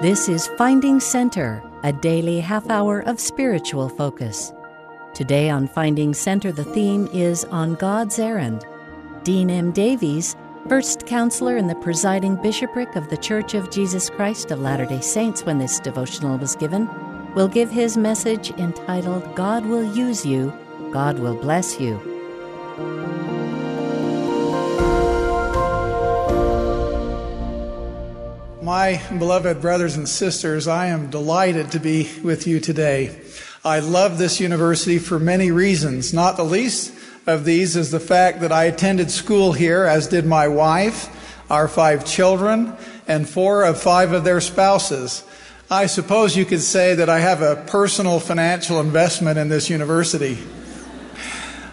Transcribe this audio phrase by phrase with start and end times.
[0.00, 4.50] This is Finding Center, a daily half hour of spiritual focus.
[5.12, 8.64] Today on Finding Center, the theme is On God's Errand.
[9.24, 9.72] Dean M.
[9.72, 10.36] Davies,
[10.70, 15.02] first counselor in the presiding bishopric of the Church of Jesus Christ of Latter day
[15.02, 16.88] Saints when this devotional was given,
[17.34, 20.50] will give his message entitled God Will Use You,
[20.92, 22.09] God Will Bless You.
[28.62, 33.18] My beloved brothers and sisters, I am delighted to be with you today.
[33.64, 36.12] I love this university for many reasons.
[36.12, 36.92] Not the least
[37.26, 41.08] of these is the fact that I attended school here, as did my wife,
[41.50, 42.74] our five children,
[43.08, 45.24] and four of five of their spouses.
[45.70, 50.36] I suppose you could say that I have a personal financial investment in this university.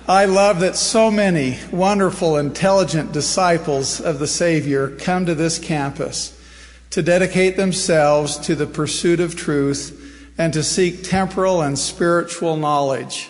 [0.08, 6.37] I love that so many wonderful, intelligent disciples of the Savior come to this campus
[6.91, 13.30] to dedicate themselves to the pursuit of truth and to seek temporal and spiritual knowledge.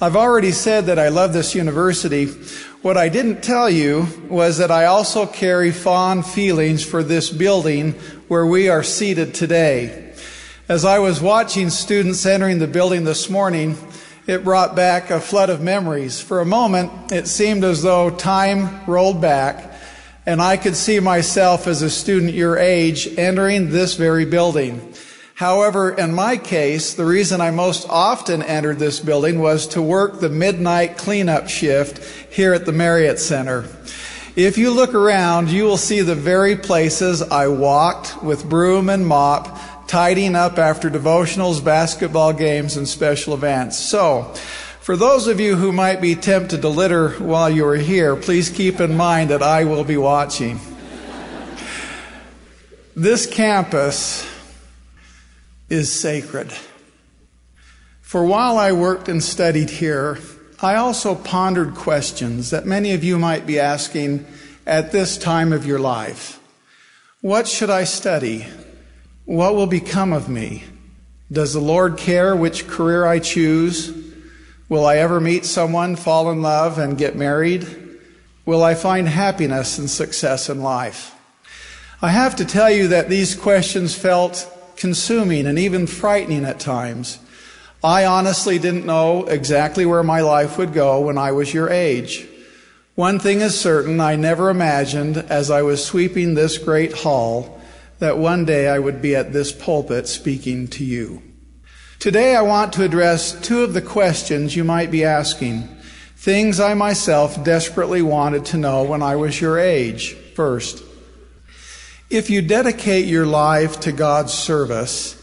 [0.00, 2.26] I've already said that I love this university.
[2.82, 7.92] What I didn't tell you was that I also carry fond feelings for this building
[8.28, 10.12] where we are seated today.
[10.68, 13.76] As I was watching students entering the building this morning,
[14.26, 16.20] it brought back a flood of memories.
[16.20, 19.73] For a moment, it seemed as though time rolled back
[20.26, 24.94] and I could see myself as a student your age entering this very building.
[25.34, 30.20] However, in my case, the reason I most often entered this building was to work
[30.20, 31.98] the midnight cleanup shift
[32.32, 33.64] here at the Marriott Center.
[34.36, 39.06] If you look around, you will see the very places I walked with broom and
[39.06, 39.58] mop,
[39.88, 43.78] tidying up after devotionals, basketball games, and special events.
[43.78, 44.32] So,
[44.84, 48.50] for those of you who might be tempted to litter while you are here, please
[48.50, 50.60] keep in mind that I will be watching.
[52.94, 54.30] this campus
[55.70, 56.52] is sacred.
[58.02, 60.18] For while I worked and studied here,
[60.60, 64.26] I also pondered questions that many of you might be asking
[64.66, 66.38] at this time of your life.
[67.22, 68.48] What should I study?
[69.24, 70.64] What will become of me?
[71.32, 74.03] Does the Lord care which career I choose?
[74.68, 77.66] Will I ever meet someone, fall in love, and get married?
[78.46, 81.14] Will I find happiness and success in life?
[82.00, 87.18] I have to tell you that these questions felt consuming and even frightening at times.
[87.82, 92.26] I honestly didn't know exactly where my life would go when I was your age.
[92.94, 97.60] One thing is certain, I never imagined as I was sweeping this great hall
[97.98, 101.22] that one day I would be at this pulpit speaking to you.
[102.04, 105.62] Today I want to address two of the questions you might be asking,
[106.16, 110.12] things I myself desperately wanted to know when I was your age.
[110.12, 110.84] First,
[112.10, 115.16] if you dedicate your life to God's service,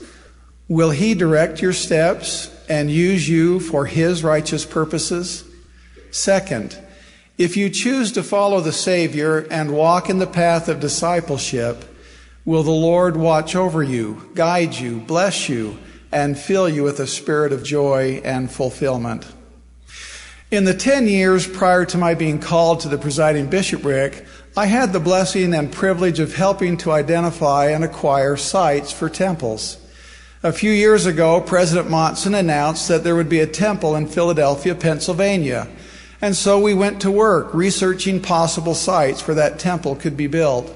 [0.67, 5.43] will He direct your steps and use you for His righteous purposes?
[6.09, 6.79] Second,
[7.37, 11.85] if you choose to follow the Savior and walk in the path of discipleship,
[12.43, 15.77] will the Lord watch over you, guide you, bless you,
[16.11, 19.25] and fill you with a spirit of joy and fulfillment.
[20.51, 24.25] In the 10 years prior to my being called to the presiding bishopric,
[24.57, 29.77] I had the blessing and privilege of helping to identify and acquire sites for temples.
[30.43, 34.75] A few years ago, President Monson announced that there would be a temple in Philadelphia,
[34.75, 35.69] Pennsylvania.
[36.21, 40.75] And so we went to work researching possible sites where that temple could be built.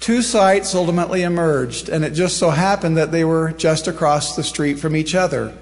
[0.00, 4.44] Two sites ultimately emerged, and it just so happened that they were just across the
[4.44, 5.56] street from each other.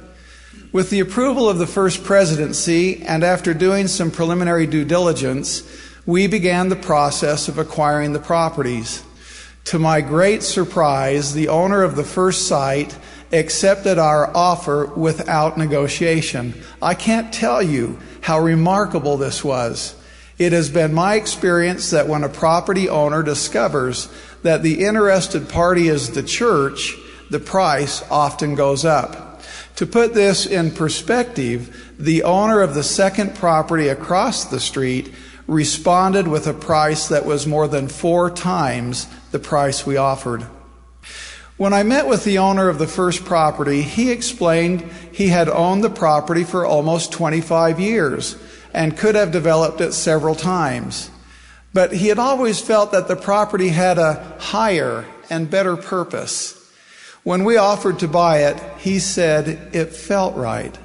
[0.73, 5.63] With the approval of the first presidency, and after doing some preliminary due diligence,
[6.05, 9.03] we began the process of acquiring the properties.
[9.67, 12.99] To my great surprise, the owner of the first site
[13.33, 16.55] accepted our offer without negotiation.
[16.83, 19.95] I can't tell you how remarkable this was.
[20.39, 24.09] It has been my experience that when a property owner discovers
[24.43, 26.97] that the interested party is the church,
[27.31, 29.43] the price often goes up.
[29.77, 35.13] To put this in perspective, the owner of the second property across the street
[35.47, 40.47] responded with a price that was more than four times the price we offered.
[41.57, 44.83] When I met with the owner of the first property, he explained
[45.13, 48.37] he had owned the property for almost 25 years
[48.75, 51.11] and could have developed it several times.
[51.73, 56.61] But he had always felt that the property had a higher and better purpose.
[57.23, 60.77] When we offered to buy it, he said it felt right.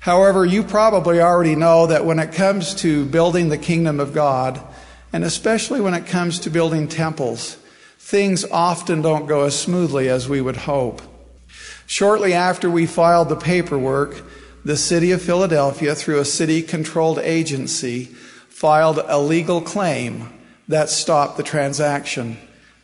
[0.00, 4.60] However, you probably already know that when it comes to building the kingdom of God,
[5.12, 7.56] and especially when it comes to building temples,
[7.98, 11.00] things often don't go as smoothly as we would hope.
[11.86, 14.24] Shortly after we filed the paperwork,
[14.64, 18.04] the city of Philadelphia, through a city controlled agency,
[18.48, 20.28] filed a legal claim
[20.68, 22.36] that stopped the transaction.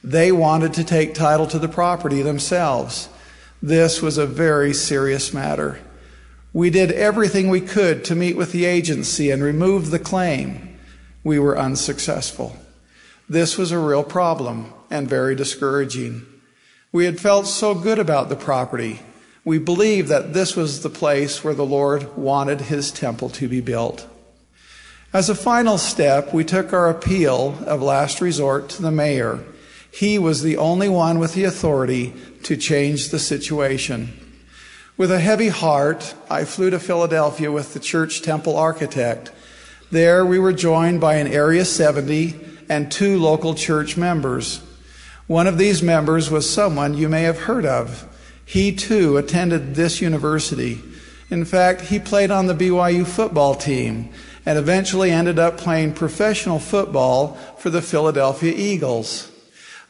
[0.03, 3.09] They wanted to take title to the property themselves.
[3.63, 5.81] This was a very serious matter.
[6.53, 10.79] We did everything we could to meet with the agency and remove the claim.
[11.23, 12.57] We were unsuccessful.
[13.29, 16.27] This was a real problem and very discouraging.
[16.91, 19.01] We had felt so good about the property.
[19.49, 23.63] We believed that this was the place where the Lord wanted his temple to be
[23.63, 24.07] built.
[25.15, 29.43] As a final step, we took our appeal of last resort to the mayor.
[29.91, 32.13] He was the only one with the authority
[32.43, 34.11] to change the situation.
[34.99, 39.33] With a heavy heart, I flew to Philadelphia with the church temple architect.
[39.91, 44.61] There we were joined by an Area 70 and two local church members.
[45.27, 48.08] One of these members was someone you may have heard of.
[48.49, 50.81] He too attended this university.
[51.29, 54.09] In fact, he played on the BYU football team
[54.47, 59.31] and eventually ended up playing professional football for the Philadelphia Eagles.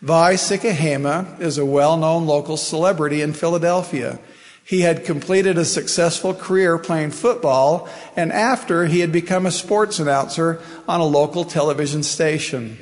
[0.03, 4.19] Vai Sikahema is a well-known local celebrity in Philadelphia.
[4.65, 10.01] He had completed a successful career playing football, and after he had become a sports
[10.01, 12.77] announcer on a local television station.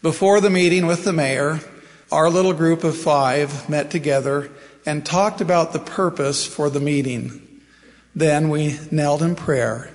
[0.00, 1.60] Before the meeting with the mayor,
[2.12, 4.50] our little group of five met together
[4.84, 7.60] and talked about the purpose for the meeting.
[8.14, 9.90] Then we knelt in prayer.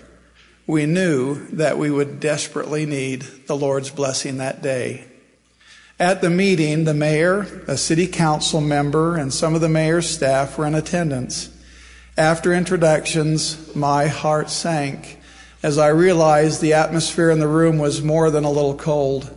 [0.65, 5.05] We knew that we would desperately need the Lord's blessing that day.
[5.99, 10.57] At the meeting, the mayor, a city council member, and some of the mayor's staff
[10.57, 11.49] were in attendance.
[12.17, 15.19] After introductions, my heart sank
[15.61, 19.36] as I realized the atmosphere in the room was more than a little cold.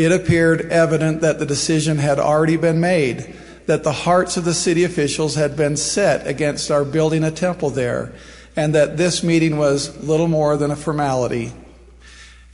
[0.00, 3.34] It appeared evident that the decision had already been made,
[3.66, 7.68] that the hearts of the city officials had been set against our building a temple
[7.68, 8.10] there,
[8.56, 11.52] and that this meeting was little more than a formality.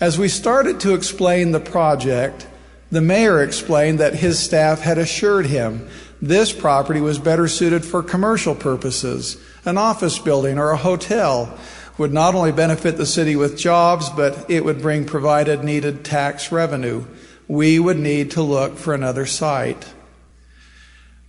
[0.00, 2.48] As we started to explain the project,
[2.90, 5.88] the mayor explained that his staff had assured him
[6.20, 9.40] this property was better suited for commercial purposes.
[9.64, 11.56] An office building or a hotel
[11.96, 16.50] would not only benefit the city with jobs, but it would bring provided needed tax
[16.50, 17.04] revenue.
[17.48, 19.86] We would need to look for another site.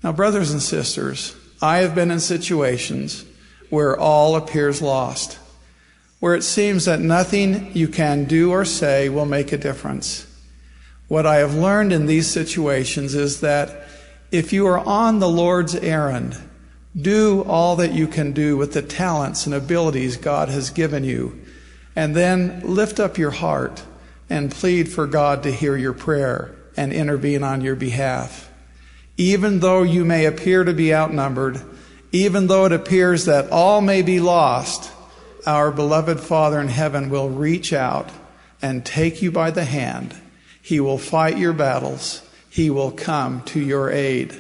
[0.04, 3.26] Now, brothers and sisters, I have been in situations
[3.70, 5.40] where all appears lost,
[6.20, 10.26] where it seems that nothing you can do or say will make a difference.
[11.08, 13.88] What I have learned in these situations is that
[14.32, 16.38] if you are on the Lord's errand,
[17.00, 21.40] do all that you can do with the talents and abilities God has given you,
[21.96, 23.84] and then lift up your heart
[24.30, 28.52] and plead for God to hear your prayer and intervene on your behalf.
[29.18, 31.62] Even though you may appear to be outnumbered,
[32.12, 34.92] even though it appears that all may be lost,
[35.46, 38.10] our beloved Father in heaven will reach out
[38.62, 40.16] and take you by the hand
[40.68, 42.22] he will fight your battles.
[42.50, 44.36] He will come to your aid.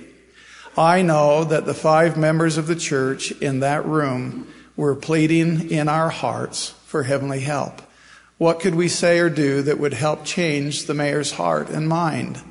[0.77, 4.45] I know that the five members of the church in that room
[4.75, 7.81] were pleading in our hearts for heavenly help.
[8.37, 12.41] What could we say or do that would help change the mayor's heart and mind?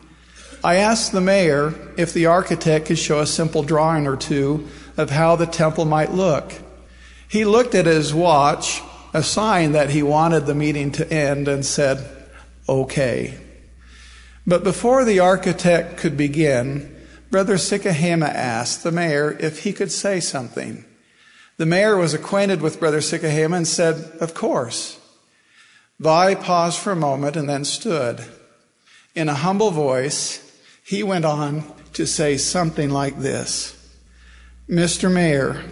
[0.64, 4.66] I asked the mayor if the architect could show a simple drawing or two
[4.96, 6.52] of how the temple might look.
[7.28, 8.82] He looked at his watch,
[9.14, 12.05] a sign that he wanted the meeting to end, and said,
[12.69, 13.38] okay.
[14.46, 16.93] But before the architect could begin,
[17.31, 20.84] Brother Sikahema asked the mayor if he could say something.
[21.58, 25.00] The mayor was acquainted with Brother Sikahema and said, Of course.
[25.98, 28.22] Vai paused for a moment and then stood.
[29.15, 30.43] In a humble voice,
[30.84, 33.72] he went on to say something like this
[34.69, 35.10] Mr.
[35.10, 35.65] Mayor,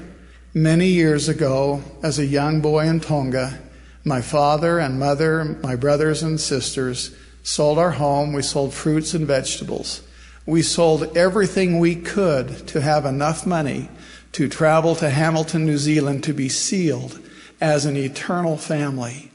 [0.55, 3.61] many years ago, as a young boy in Tonga,
[4.03, 9.27] my father and mother, my brothers and sisters, sold our home, we sold fruits and
[9.27, 10.01] vegetables.
[10.47, 13.91] We sold everything we could to have enough money
[14.33, 17.19] to travel to Hamilton, New Zealand to be sealed
[17.61, 19.31] as an eternal family.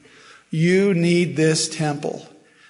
[0.50, 2.28] You need this temple.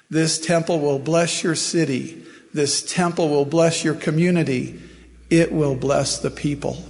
[0.10, 2.24] This temple will bless your city.
[2.54, 4.82] This temple will bless your community.
[5.30, 6.84] It will bless the people.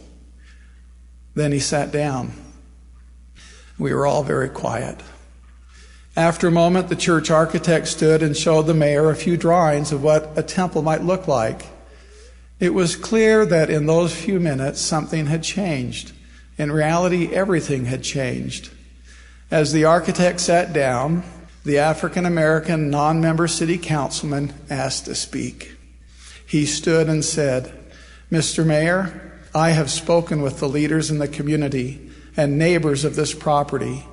[1.36, 2.32] Then he sat down.
[3.78, 5.02] We were all very quiet.
[6.16, 10.04] After a moment, the church architect stood and showed the mayor a few drawings of
[10.04, 11.66] what a temple might look like.
[12.60, 16.12] It was clear that in those few minutes, something had changed.
[16.58, 18.72] In reality, everything had changed.
[19.52, 21.24] As the architect sat down,
[21.66, 25.76] the African American non member city councilman asked to speak.
[26.46, 27.72] he stood and said,
[28.32, 28.66] Mr.
[28.66, 34.06] Mayor, I have spoken with the leaders in the community and neighbors of this property.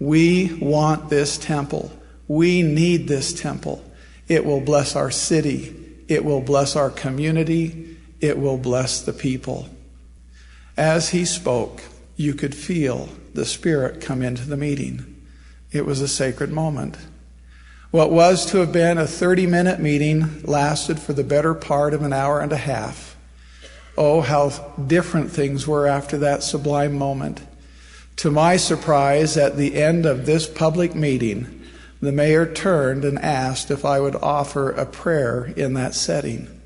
[0.00, 1.92] We want this temple.
[2.26, 3.84] We need this temple.
[4.26, 6.04] It will bless our city.
[6.08, 7.96] It will bless our community.
[8.20, 9.68] It will bless the people.
[10.76, 11.80] As he spoke,
[12.16, 15.26] you could feel the Spirit come into the meeting.
[15.72, 16.96] It was a sacred moment.
[17.90, 22.02] What was to have been a 30 minute meeting lasted for the better part of
[22.02, 23.16] an hour and a half.
[23.96, 24.50] Oh, how
[24.86, 27.40] different things were after that sublime moment.
[28.16, 31.62] To my surprise, at the end of this public meeting,
[32.00, 36.60] the mayor turned and asked if I would offer a prayer in that setting.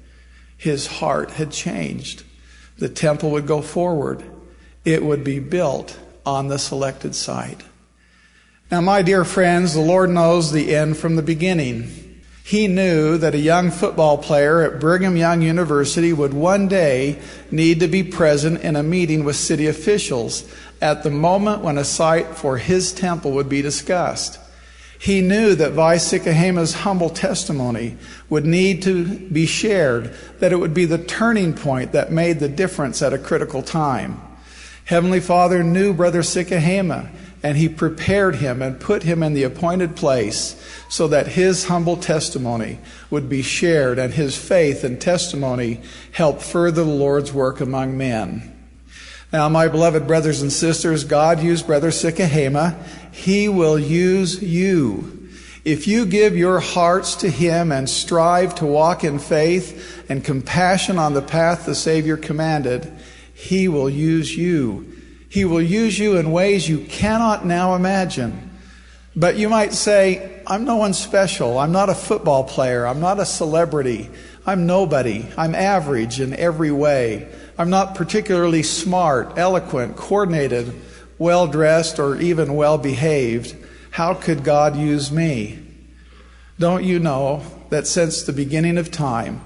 [0.56, 2.22] His heart had changed.
[2.78, 4.22] The temple would go forward.
[4.84, 7.62] It would be built on the selected site.
[8.70, 12.22] Now, my dear friends, the Lord knows the end from the beginning.
[12.44, 17.18] He knew that a young football player at Brigham Young University would one day
[17.50, 20.44] need to be present in a meeting with city officials
[20.80, 24.38] at the moment when a site for his temple would be discussed.
[24.98, 27.96] He knew that Vai Sikahema's humble testimony
[28.28, 32.48] would need to be shared, that it would be the turning point that made the
[32.48, 34.20] difference at a critical time.
[34.84, 37.10] Heavenly Father knew Brother Sikahema
[37.42, 40.56] and he prepared him and put him in the appointed place
[40.88, 42.78] so that his humble testimony
[43.10, 45.80] would be shared and his faith and testimony
[46.12, 48.50] help further the Lord's work among men.
[49.30, 52.80] Now, my beloved brothers and sisters, God used Brother Sikahema.
[53.12, 55.28] He will use you.
[55.64, 60.98] If you give your hearts to Him and strive to walk in faith and compassion
[60.98, 62.90] on the path the Savior commanded,
[63.34, 64.94] He will use you
[65.34, 68.52] he will use you in ways you cannot now imagine.
[69.16, 71.58] But you might say, I'm no one special.
[71.58, 72.86] I'm not a football player.
[72.86, 74.10] I'm not a celebrity.
[74.46, 75.26] I'm nobody.
[75.36, 77.28] I'm average in every way.
[77.58, 80.72] I'm not particularly smart, eloquent, coordinated,
[81.18, 83.56] well dressed, or even well behaved.
[83.90, 85.58] How could God use me?
[86.60, 89.40] Don't you know that since the beginning of time,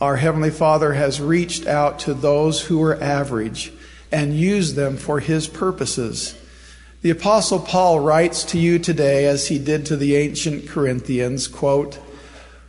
[0.00, 3.72] our Heavenly Father has reached out to those who are average
[4.12, 6.34] and used them for his purposes.
[7.02, 11.98] The apostle Paul writes to you today as he did to the ancient Corinthians, quote,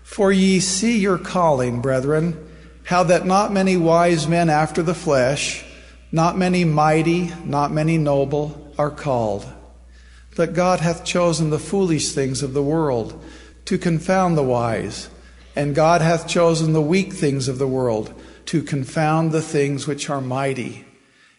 [0.03, 2.37] For ye see your calling, brethren,
[2.83, 5.65] how that not many wise men after the flesh,
[6.11, 9.45] not many mighty, not many noble are called.
[10.35, 13.21] But God hath chosen the foolish things of the world
[13.65, 15.09] to confound the wise,
[15.57, 18.13] and God hath chosen the weak things of the world
[18.45, 20.85] to confound the things which are mighty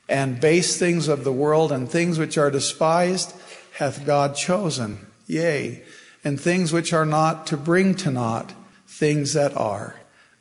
[0.08, 3.32] and base things of the world and things which are despised
[3.78, 5.84] hath God chosen, yea,
[6.24, 8.54] and things which are not to bring to naught
[8.88, 9.94] things that are,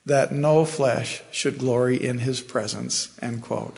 [0.07, 3.15] that no flesh should glory in his presence.
[3.21, 3.77] End quote.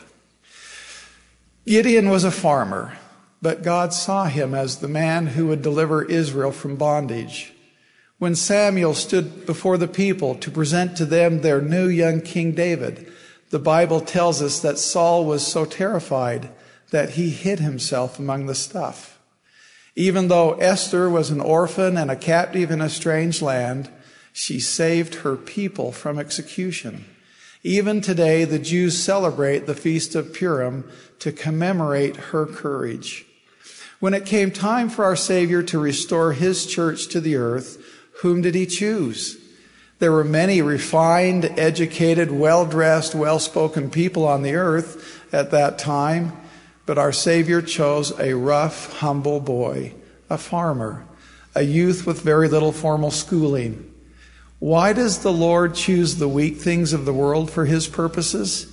[1.66, 2.96] Gideon was a farmer,
[3.42, 7.52] but God saw him as the man who would deliver Israel from bondage.
[8.20, 13.10] When Samuel stood before the people to present to them their new young King David,
[13.48, 16.50] the Bible tells us that Saul was so terrified
[16.90, 19.18] that he hid himself among the stuff.
[19.96, 23.88] Even though Esther was an orphan and a captive in a strange land,
[24.34, 27.06] she saved her people from execution.
[27.62, 30.86] Even today, the Jews celebrate the Feast of Purim
[31.20, 33.24] to commemorate her courage.
[33.98, 37.78] When it came time for our Savior to restore his church to the earth,
[38.20, 39.38] whom did he choose?
[39.98, 45.78] There were many refined, educated, well dressed, well spoken people on the earth at that
[45.78, 46.32] time,
[46.86, 49.94] but our Savior chose a rough, humble boy,
[50.28, 51.04] a farmer,
[51.54, 53.92] a youth with very little formal schooling.
[54.58, 58.66] Why does the Lord choose the weak things of the world for his purposes?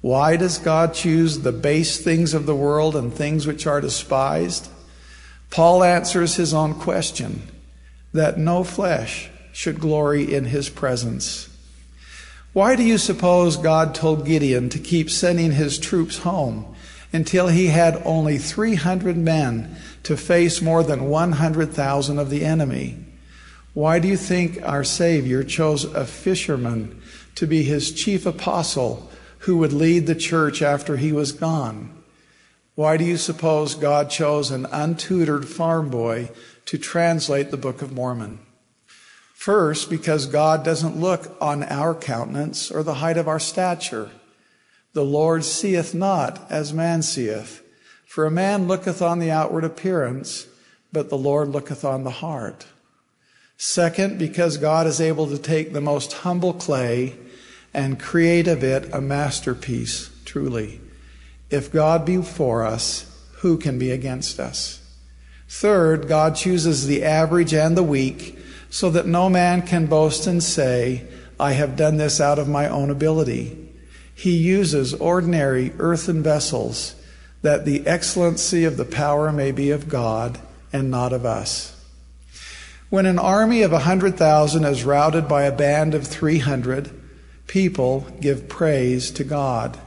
[0.00, 4.68] Why does God choose the base things of the world and things which are despised?
[5.50, 7.42] Paul answers his own question
[8.12, 11.48] that no flesh should glory in his presence.
[12.52, 16.74] Why do you suppose God told Gideon to keep sending his troops home
[17.12, 23.04] until he had only 300 men to face more than 100,000 of the enemy?
[23.74, 27.00] Why do you think our Savior chose a fisherman
[27.34, 29.10] to be his chief apostle
[29.40, 31.97] who would lead the church after he was gone?
[32.78, 36.30] Why do you suppose God chose an untutored farm boy
[36.66, 38.38] to translate the Book of Mormon?
[39.34, 44.12] First, because God doesn't look on our countenance or the height of our stature.
[44.92, 47.64] The Lord seeth not as man seeth.
[48.06, 50.46] For a man looketh on the outward appearance,
[50.92, 52.68] but the Lord looketh on the heart.
[53.56, 57.16] Second, because God is able to take the most humble clay
[57.74, 60.80] and create of it a masterpiece, truly.
[61.50, 63.04] If God be for us,
[63.38, 64.80] who can be against us?
[65.48, 68.38] Third, God chooses the average and the weak
[68.70, 71.04] so that no man can boast and say,
[71.40, 73.72] I have done this out of my own ability.
[74.14, 76.94] He uses ordinary earthen vessels
[77.42, 80.38] that the excellency of the power may be of God
[80.72, 81.74] and not of us.
[82.90, 86.90] When an army of a hundred thousand is routed by a band of three hundred,
[87.46, 89.78] people give praise to God.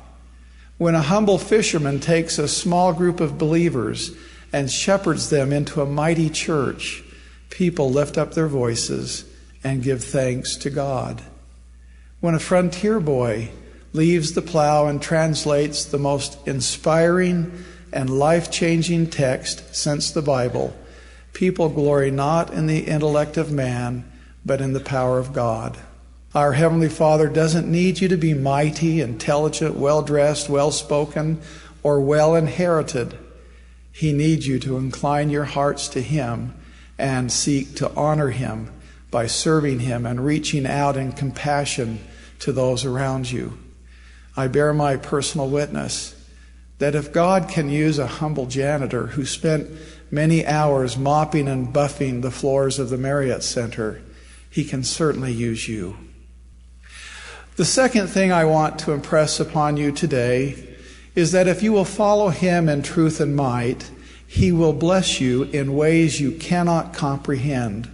[0.82, 4.16] When a humble fisherman takes a small group of believers
[4.52, 7.04] and shepherds them into a mighty church,
[7.52, 9.24] people lift up their voices
[9.64, 11.22] and give thanks to God.
[12.20, 13.52] When a frontier boy
[13.94, 20.76] leaves the plow and translates the most inspiring and life changing text since the Bible,
[21.32, 24.12] people glory not in the intellect of man,
[24.44, 25.78] but in the power of God.
[26.34, 31.42] Our Heavenly Father doesn't need you to be mighty, intelligent, well dressed, well spoken,
[31.84, 33.18] or well inherited.
[33.92, 36.54] He needs you to incline your hearts to Him
[36.98, 38.72] and seek to honor Him
[39.10, 42.00] by serving Him and reaching out in compassion
[42.40, 43.58] to those around you.
[44.38, 46.16] I bear my personal witness
[46.78, 49.70] that if God can use a humble janitor who spent
[50.10, 54.02] many hours mopping and buffing the floors of the Marriott Center,
[54.50, 55.98] He can certainly use you.
[57.58, 60.56] The second thing I want to impress upon you today
[61.16, 63.92] is that if you will follow Him in truth and might,
[64.26, 67.90] He will bless you in ways you cannot comprehend.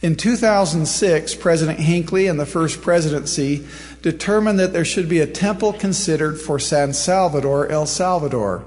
[0.00, 3.66] In 2006, President Hinckley and the First Presidency
[4.00, 8.64] determined that there should be a temple considered for San Salvador, El Salvador.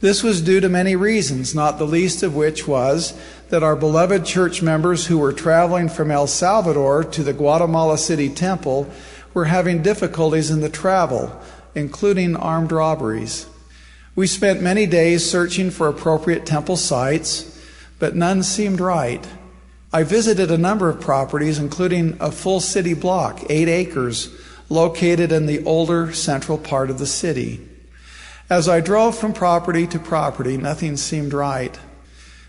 [0.00, 4.24] This was due to many reasons, not the least of which was that our beloved
[4.24, 8.88] church members who were traveling from El Salvador to the Guatemala City Temple
[9.34, 11.40] were having difficulties in the travel,
[11.74, 13.46] including armed robberies.
[14.14, 17.56] We spent many days searching for appropriate temple sites,
[17.98, 19.26] but none seemed right.
[19.92, 24.28] I visited a number of properties, including a full city block, eight acres,
[24.68, 27.66] located in the older central part of the city.
[28.50, 31.78] As I drove from property to property, nothing seemed right.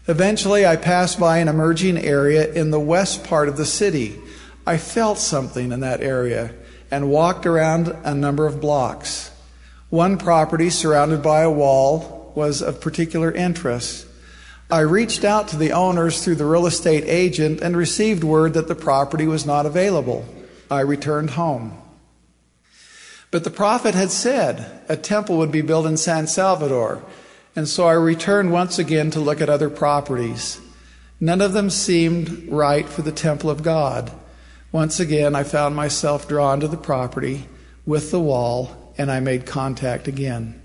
[0.07, 4.19] Eventually, I passed by an emerging area in the west part of the city.
[4.65, 6.53] I felt something in that area
[6.91, 9.31] and walked around a number of blocks.
[9.89, 14.05] One property surrounded by a wall was of particular interest.
[14.71, 18.67] I reached out to the owners through the real estate agent and received word that
[18.67, 20.25] the property was not available.
[20.69, 21.81] I returned home.
[23.31, 27.03] But the prophet had said a temple would be built in San Salvador,
[27.55, 30.59] and so I returned once again to look at other properties.
[31.19, 34.11] None of them seemed right for the temple of God.
[34.71, 37.47] Once again, I found myself drawn to the property
[37.85, 40.61] with the wall, and I made contact again.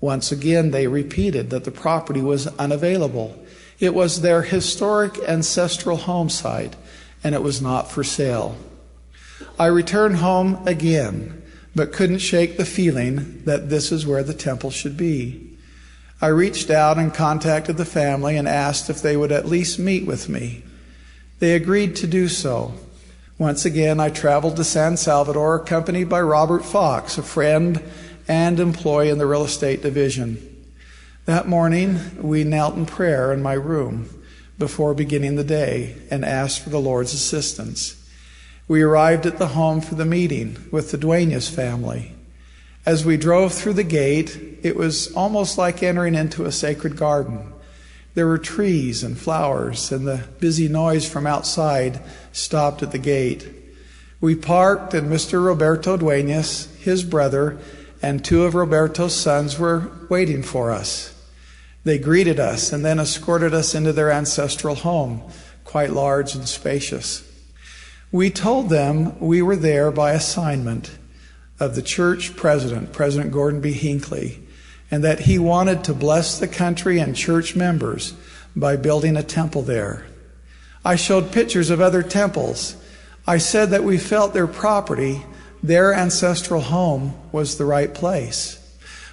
[0.00, 3.38] Once again, they repeated that the property was unavailable.
[3.78, 6.74] It was their historic ancestral home site,
[7.22, 8.56] and it was not for sale.
[9.58, 11.42] I returned home again,
[11.76, 15.56] but couldn't shake the feeling that this is where the temple should be.
[16.20, 20.06] I reached out and contacted the family and asked if they would at least meet
[20.06, 20.64] with me.
[21.38, 22.74] They agreed to do so.
[23.44, 27.82] Once again, I traveled to San Salvador accompanied by Robert Fox, a friend
[28.26, 30.64] and employee in the real estate division.
[31.26, 34.08] That morning, we knelt in prayer in my room
[34.58, 38.02] before beginning the day and asked for the Lord's assistance.
[38.66, 42.14] We arrived at the home for the meeting with the Duenas family.
[42.86, 47.52] As we drove through the gate, it was almost like entering into a sacred garden.
[48.14, 52.00] There were trees and flowers, and the busy noise from outside
[52.32, 53.48] stopped at the gate.
[54.20, 55.44] We parked, and Mr.
[55.44, 57.58] Roberto Duenas, his brother,
[58.00, 61.10] and two of Roberto's sons were waiting for us.
[61.82, 65.22] They greeted us and then escorted us into their ancestral home,
[65.64, 67.28] quite large and spacious.
[68.12, 70.96] We told them we were there by assignment
[71.58, 73.72] of the church president, President Gordon B.
[73.72, 74.43] Hinckley,
[74.90, 78.14] and that he wanted to bless the country and church members
[78.54, 80.06] by building a temple there.
[80.84, 82.76] I showed pictures of other temples.
[83.26, 85.22] I said that we felt their property,
[85.62, 88.60] their ancestral home, was the right place.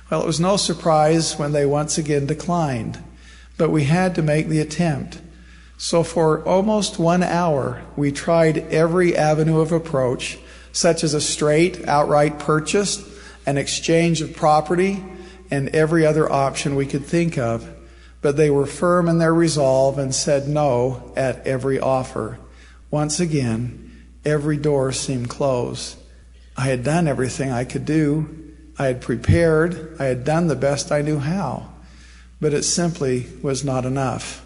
[0.10, 3.02] Well, it was no surprise when they once again declined,
[3.58, 5.22] but we had to make the attempt.
[5.78, 10.38] So for almost one hour, we tried every avenue of approach,
[10.74, 13.02] such as a straight, outright purchase,
[13.46, 15.04] an exchange of property,
[15.52, 17.70] and every other option we could think of.
[18.22, 22.40] But they were firm in their resolve and said no at every offer.
[22.90, 25.98] Once again, every door seemed closed.
[26.56, 28.54] I had done everything I could do.
[28.78, 29.96] I had prepared.
[30.00, 31.70] I had done the best I knew how.
[32.40, 34.46] But it simply was not enough.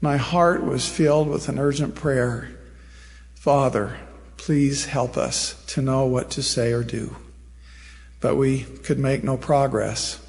[0.00, 2.50] My heart was filled with an urgent prayer
[3.34, 3.96] Father,
[4.36, 7.16] please help us to know what to say or do.
[8.20, 10.20] But we could make no progress.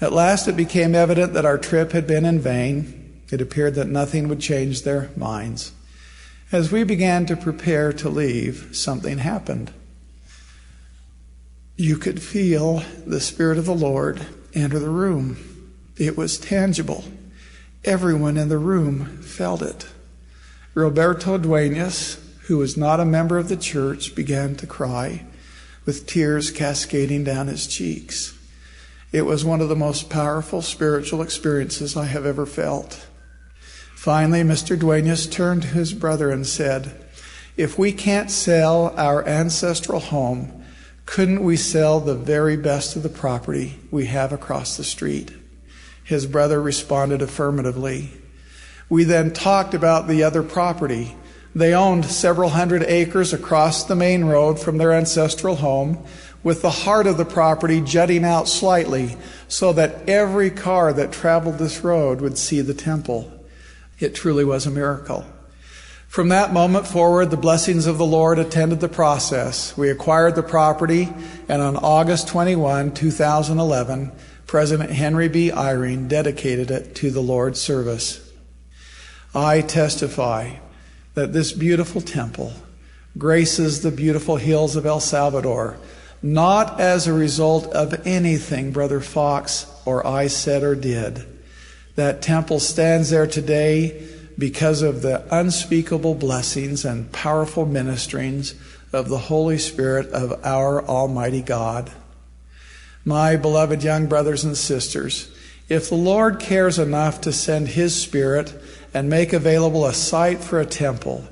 [0.00, 3.22] At last it became evident that our trip had been in vain.
[3.30, 5.72] It appeared that nothing would change their minds.
[6.50, 9.72] As we began to prepare to leave, something happened.
[11.76, 15.38] You could feel the Spirit of the Lord enter the room.
[15.96, 17.04] It was tangible.
[17.84, 19.86] Everyone in the room felt it.
[20.74, 25.24] Roberto Duenas, who was not a member of the church, began to cry,
[25.84, 28.38] with tears cascading down his cheeks.
[29.12, 33.06] It was one of the most powerful spiritual experiences I have ever felt.
[33.94, 34.78] Finally, Mr.
[34.78, 36.92] Duenas turned to his brother and said,
[37.56, 40.64] If we can't sell our ancestral home,
[41.04, 45.30] couldn't we sell the very best of the property we have across the street?
[46.02, 48.10] His brother responded affirmatively.
[48.88, 51.16] We then talked about the other property.
[51.54, 56.02] They owned several hundred acres across the main road from their ancestral home
[56.42, 59.16] with the heart of the property jutting out slightly
[59.48, 63.30] so that every car that traveled this road would see the temple.
[63.98, 65.26] It truly was a miracle.
[66.08, 69.76] From that moment forward, the blessings of the Lord attended the process.
[69.76, 71.08] We acquired the property,
[71.48, 74.12] and on August 21, 2011,
[74.46, 75.50] President Henry B.
[75.50, 78.30] Eyring dedicated it to the Lord's service.
[79.34, 80.56] I testify
[81.14, 82.52] that this beautiful temple
[83.18, 85.76] graces the beautiful hills of El Salvador
[86.22, 91.24] not as a result of anything Brother Fox or I said or did.
[91.96, 94.06] That temple stands there today
[94.38, 98.54] because of the unspeakable blessings and powerful ministerings
[98.92, 101.90] of the Holy Spirit of our Almighty God.
[103.04, 105.30] My beloved young brothers and sisters,
[105.68, 108.54] if the Lord cares enough to send His Spirit
[108.94, 111.24] and make available a site for a temple,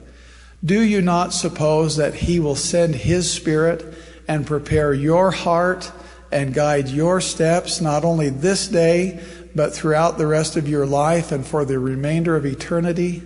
[0.65, 3.85] do you not suppose that He will send His Spirit
[4.29, 5.91] and prepare your heart
[6.31, 9.21] and guide your steps, not only this day,
[9.55, 13.23] but throughout the rest of your life and for the remainder of eternity,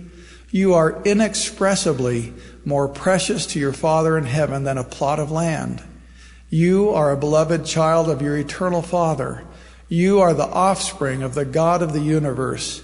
[0.49, 5.83] you are inexpressibly more precious to your Father in heaven than a plot of land.
[6.49, 9.43] You are a beloved child of your eternal Father.
[9.89, 12.81] You are the offspring of the God of the universe.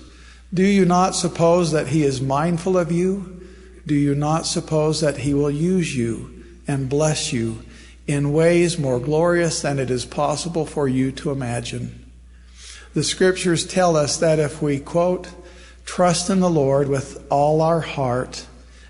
[0.53, 3.41] Do you not suppose that He is mindful of you?
[3.85, 7.63] Do you not suppose that He will use you and bless you
[8.07, 12.11] in ways more glorious than it is possible for you to imagine.
[12.93, 15.29] The scriptures tell us that if we, quote,
[15.85, 18.45] trust in the Lord with all our heart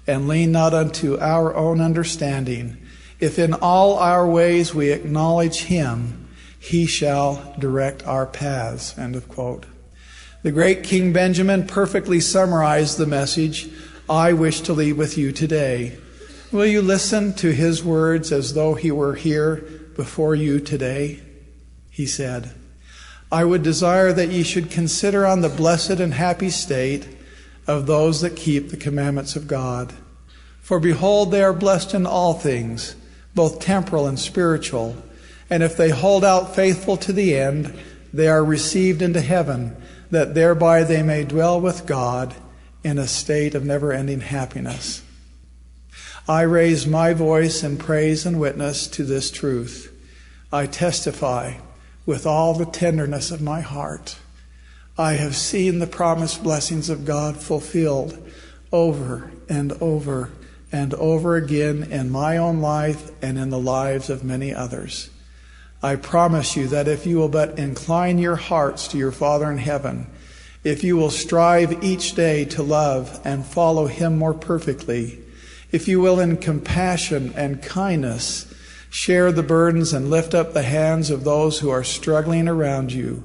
[0.07, 2.77] and lean not unto our own understanding,
[3.19, 6.27] if in all our ways we acknowledge Him,
[6.59, 9.65] He shall direct our paths, end of quote.
[10.43, 13.69] The great King Benjamin perfectly summarized the message
[14.09, 15.99] I wish to leave with you today.
[16.51, 19.57] Will you listen to his words as though he were here
[19.95, 21.19] before you today?
[21.91, 22.55] He said,
[23.31, 27.07] I would desire that ye should consider on the blessed and happy state
[27.67, 29.93] of those that keep the commandments of God.
[30.59, 32.95] For behold, they are blessed in all things,
[33.35, 34.97] both temporal and spiritual.
[35.51, 37.77] And if they hold out faithful to the end,
[38.11, 39.77] they are received into heaven,
[40.11, 42.35] that thereby they may dwell with God
[42.83, 45.01] in a state of never ending happiness.
[46.27, 49.91] I raise my voice in praise and witness to this truth.
[50.51, 51.55] I testify
[52.05, 54.17] with all the tenderness of my heart.
[54.97, 58.17] I have seen the promised blessings of God fulfilled
[58.71, 60.31] over and over
[60.71, 65.09] and over again in my own life and in the lives of many others.
[65.83, 69.57] I promise you that if you will but incline your hearts to your Father in
[69.57, 70.07] heaven,
[70.63, 75.19] if you will strive each day to love and follow Him more perfectly,
[75.71, 78.53] if you will, in compassion and kindness,
[78.91, 83.23] share the burdens and lift up the hands of those who are struggling around you,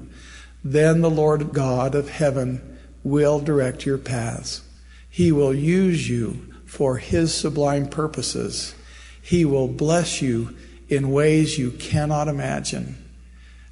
[0.63, 4.63] then the Lord God of heaven will direct your paths.
[5.09, 8.73] He will use you for His sublime purposes.
[9.21, 10.55] He will bless you
[10.89, 12.95] in ways you cannot imagine.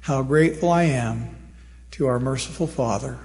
[0.02, 1.36] How grateful I am
[1.92, 3.18] to our merciful Father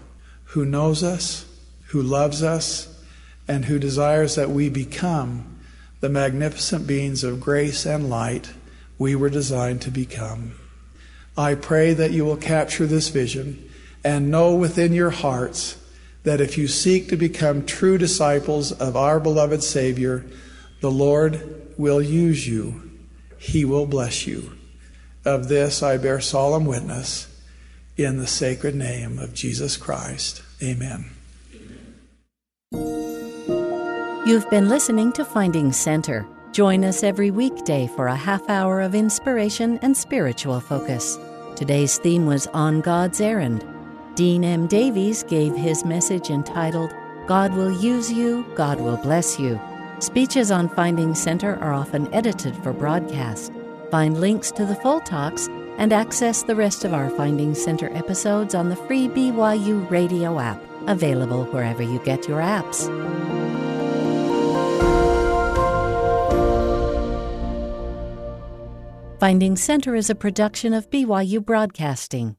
[0.46, 1.46] who knows us,
[1.88, 2.88] who loves us,
[3.48, 5.60] and who desires that we become
[6.00, 8.52] the magnificent beings of grace and light
[8.98, 10.54] we were designed to become.
[11.38, 13.70] I pray that you will capture this vision
[14.04, 15.78] and know within your hearts
[16.24, 20.26] that if you seek to become true disciples of our beloved Savior,
[20.82, 22.91] the Lord will use you.
[23.42, 24.52] He will bless you.
[25.26, 27.28] Of this I bear solemn witness
[27.98, 30.44] in the sacred name of Jesus Christ.
[30.62, 31.10] Amen.
[34.28, 36.24] You've been listening to Finding Center.
[36.52, 41.18] Join us every weekday for a half hour of inspiration and spiritual focus.
[41.56, 43.66] Today's theme was On God's Errand.
[44.14, 44.68] Dean M.
[44.68, 46.94] Davies gave his message entitled,
[47.26, 49.60] God Will Use You, God Will Bless You.
[50.02, 53.54] Speeches on Finding Center are often edited for broadcast.
[53.92, 58.56] Find links to the full talks and access the rest of our Finding Center episodes
[58.56, 62.90] on the free BYU radio app, available wherever you get your apps.
[69.20, 72.38] Finding Center is a production of BYU Broadcasting.